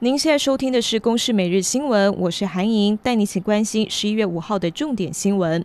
[0.00, 5.64] 您现在收听的是《公视每日新闻》，我是韩莹，带你一起关心十一月五号的重点新闻。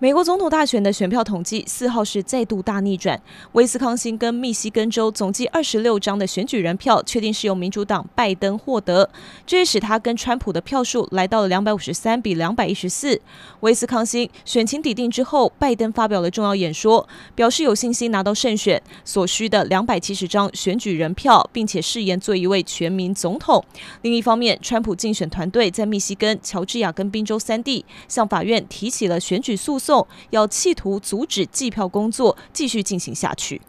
[0.00, 3.20] 美国总统大选的选票统计，四号是再度大逆转。
[3.54, 9.10] 威斯康星跟密西根州总计二十六张的选举人票，确定是由民主党拜登获得，
[9.44, 13.20] 这也使他跟川普的票数来到了两百五十三比两百一十四。
[13.58, 23.64] 威斯康星选情底定之后，拜登发表了重要演说，表示有信心拿到胜选所需的两百七十张选举人票，并且誓言做一位全民总统。
[24.02, 29.87] 另一方面，川普竞选团队在密西根、乔治亚跟宾州三地向法院提起了选举诉讼。
[30.30, 33.60] 要企图阻止计票工作继续进行下去。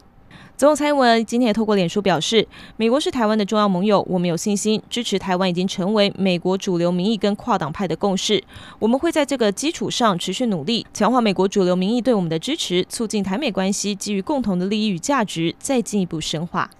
[0.56, 2.46] 总统蔡英文今天也透过脸书表示，
[2.76, 8.44] 美国是台湾的重要盟友，我们有信心支持台湾已经成为美国主流民意跟跨党派的共识。
[8.78, 16.70] 我们会在这个基础上持续努力，强化美国主流民意对我们的支持，促进台美关系基于共同的利益与价值再进一步深化。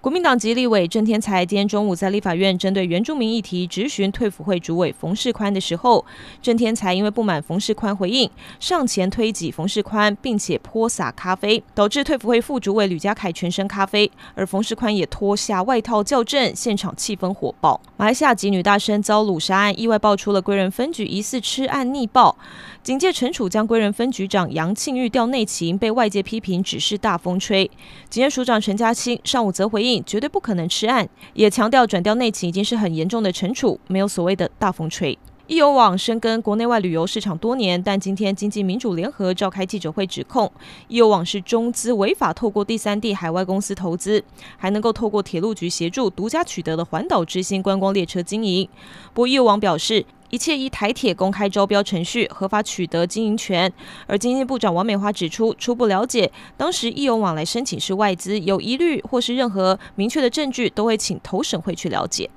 [0.00, 6.02] 国民党籍立委郑天才今天中午在立法院针对原住民议题质询退辅会主委冯世宽的时候，
[6.40, 17.78] 郑天才因为不满冯世宽回应，上前推挤冯世宽，并且泼洒咖啡，导致退辅会副主委吕家凯全身咖啡，而冯世宽也脱下外套叫阵，现场气氛火爆。
[17.98, 22.34] 马来西亚籍女大生遭掳杀案意外爆出了归仁分局疑似吃案逆报，
[22.82, 27.70] 警界惩处将归仁分局长杨庆玉调内勤，被外界批评只是大风吹。
[28.08, 29.89] 警界署长陈家清上午则回应。
[30.06, 35.18] 绝对不可能吃案，也强调转调内勤已经是很严重的惩处，没有所谓的大风吹。
[35.46, 40.52] 易游网深耕国内外旅游市场多年，但今天经济民主联合召开记者会指控，
[40.86, 44.22] 易游网是中资违法透过第三地海外公司投资，
[44.56, 48.68] 还能够透过铁路局协助独家取得的环岛之星观光列车经营。
[49.12, 53.70] 不过易游网表示，一切依台铁公开招标程序合法取得经营权，
[54.06, 62.30] 而经济部长王美花指出，初步了解，当时易勇往来申请是外资，有疑虑或是任何明确的证据，都会请投审会去了解。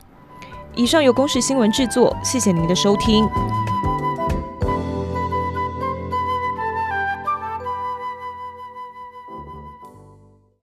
[0.76, 3.24] 以上由公视新闻制作，谢谢您的收听。